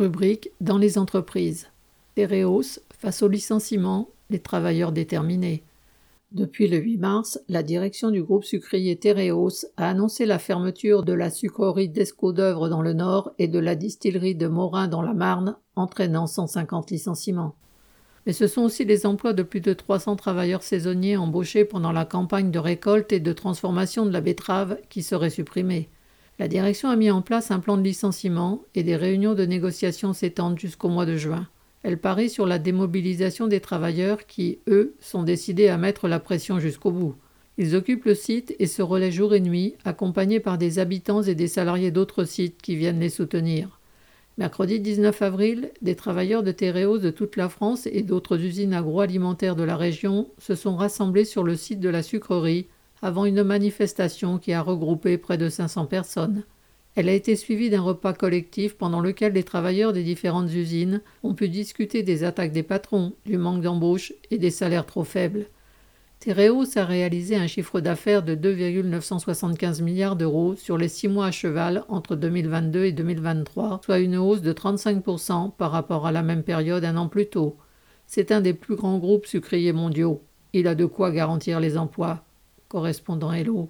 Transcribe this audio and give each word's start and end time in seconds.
Rubrique 0.00 0.50
Dans 0.62 0.78
les 0.78 0.96
entreprises. 0.96 1.68
Tereos 2.14 2.80
face 2.98 3.22
au 3.22 3.28
licenciement, 3.28 4.08
les 4.30 4.38
travailleurs 4.38 4.92
déterminés. 4.92 5.62
Depuis 6.32 6.68
le 6.68 6.78
8 6.78 6.96
mars, 6.96 7.38
la 7.50 7.62
direction 7.62 8.10
du 8.10 8.22
groupe 8.22 8.44
sucrier 8.44 8.96
Tereos 8.96 9.66
a 9.76 9.90
annoncé 9.90 10.24
la 10.24 10.38
fermeture 10.38 11.02
de 11.02 11.12
la 11.12 11.28
sucrerie 11.28 11.90
d'Escaut 11.90 12.32
d'œuvre 12.32 12.70
dans 12.70 12.80
le 12.80 12.94
Nord 12.94 13.32
et 13.38 13.46
de 13.46 13.58
la 13.58 13.74
distillerie 13.74 14.34
de 14.34 14.46
Morin 14.46 14.88
dans 14.88 15.02
la 15.02 15.12
Marne, 15.12 15.58
entraînant 15.76 16.26
150 16.26 16.90
licenciements. 16.90 17.54
Mais 18.24 18.32
ce 18.32 18.46
sont 18.46 18.62
aussi 18.62 18.86
les 18.86 19.04
emplois 19.04 19.34
de 19.34 19.42
plus 19.42 19.60
de 19.60 19.74
300 19.74 20.16
travailleurs 20.16 20.62
saisonniers 20.62 21.18
embauchés 21.18 21.66
pendant 21.66 21.92
la 21.92 22.06
campagne 22.06 22.50
de 22.50 22.58
récolte 22.58 23.12
et 23.12 23.20
de 23.20 23.34
transformation 23.34 24.06
de 24.06 24.12
la 24.12 24.22
betterave 24.22 24.78
qui 24.88 25.02
seraient 25.02 25.28
supprimés. 25.28 25.90
La 26.40 26.48
direction 26.48 26.88
a 26.88 26.96
mis 26.96 27.10
en 27.10 27.20
place 27.20 27.50
un 27.50 27.60
plan 27.60 27.76
de 27.76 27.82
licenciement 27.82 28.62
et 28.74 28.82
des 28.82 28.96
réunions 28.96 29.34
de 29.34 29.44
négociation 29.44 30.14
s'étendent 30.14 30.58
jusqu'au 30.58 30.88
mois 30.88 31.04
de 31.04 31.14
juin. 31.14 31.46
Elle 31.82 31.98
parie 31.98 32.30
sur 32.30 32.46
la 32.46 32.58
démobilisation 32.58 33.46
des 33.46 33.60
travailleurs 33.60 34.26
qui, 34.26 34.58
eux, 34.66 34.94
sont 35.00 35.22
décidés 35.22 35.68
à 35.68 35.76
mettre 35.76 36.08
la 36.08 36.18
pression 36.18 36.58
jusqu'au 36.58 36.92
bout. 36.92 37.14
Ils 37.58 37.76
occupent 37.76 38.06
le 38.06 38.14
site 38.14 38.56
et 38.58 38.66
se 38.66 38.80
relaient 38.80 39.12
jour 39.12 39.34
et 39.34 39.40
nuit, 39.40 39.74
accompagnés 39.84 40.40
par 40.40 40.56
des 40.56 40.78
habitants 40.78 41.20
et 41.20 41.34
des 41.34 41.46
salariés 41.46 41.90
d'autres 41.90 42.24
sites 42.24 42.62
qui 42.62 42.74
viennent 42.74 43.00
les 43.00 43.10
soutenir. 43.10 43.78
Mercredi 44.38 44.80
19 44.80 45.20
avril, 45.20 45.72
des 45.82 45.94
travailleurs 45.94 46.42
de 46.42 46.52
Téréos 46.52 46.96
de 46.96 47.10
toute 47.10 47.36
la 47.36 47.50
France 47.50 47.86
et 47.86 48.00
d'autres 48.00 48.42
usines 48.42 48.72
agroalimentaires 48.72 49.56
de 49.56 49.64
la 49.64 49.76
région 49.76 50.30
se 50.38 50.54
sont 50.54 50.76
rassemblés 50.76 51.26
sur 51.26 51.44
le 51.44 51.54
site 51.54 51.80
de 51.80 51.90
la 51.90 52.02
sucrerie 52.02 52.66
avant 53.02 53.24
une 53.24 53.42
manifestation 53.42 54.38
qui 54.38 54.52
a 54.52 54.62
regroupé 54.62 55.18
près 55.18 55.38
de 55.38 55.48
500 55.48 55.86
personnes. 55.86 56.44
Elle 56.96 57.08
a 57.08 57.14
été 57.14 57.36
suivie 57.36 57.70
d'un 57.70 57.80
repas 57.80 58.12
collectif 58.12 58.76
pendant 58.76 59.00
lequel 59.00 59.32
les 59.32 59.44
travailleurs 59.44 59.92
des 59.92 60.02
différentes 60.02 60.52
usines 60.52 61.00
ont 61.22 61.34
pu 61.34 61.48
discuter 61.48 62.02
des 62.02 62.24
attaques 62.24 62.52
des 62.52 62.64
patrons, 62.64 63.12
du 63.24 63.38
manque 63.38 63.62
d'embauche 63.62 64.12
et 64.30 64.38
des 64.38 64.50
salaires 64.50 64.86
trop 64.86 65.04
faibles. 65.04 65.46
Tereos 66.18 66.76
a 66.76 66.84
réalisé 66.84 67.36
un 67.36 67.46
chiffre 67.46 67.80
d'affaires 67.80 68.22
de 68.22 68.34
2,975 68.34 69.80
milliards 69.80 70.16
d'euros 70.16 70.54
sur 70.54 70.76
les 70.76 70.88
six 70.88 71.08
mois 71.08 71.26
à 71.26 71.30
cheval 71.30 71.84
entre 71.88 72.14
2022 72.14 72.84
et 72.84 72.92
2023, 72.92 73.80
soit 73.82 74.00
une 74.00 74.18
hausse 74.18 74.42
de 74.42 74.52
35% 74.52 75.52
par 75.56 75.70
rapport 75.70 76.06
à 76.06 76.12
la 76.12 76.22
même 76.22 76.42
période 76.42 76.84
un 76.84 76.98
an 76.98 77.08
plus 77.08 77.30
tôt. 77.30 77.56
C'est 78.06 78.32
un 78.32 78.42
des 78.42 78.52
plus 78.52 78.76
grands 78.76 78.98
groupes 78.98 79.24
sucriers 79.24 79.72
mondiaux. 79.72 80.20
Il 80.52 80.66
a 80.66 80.74
de 80.74 80.84
quoi 80.84 81.10
garantir 81.10 81.58
les 81.60 81.78
emplois 81.78 82.22
correspondant 82.70 83.34
Hello. 83.34 83.58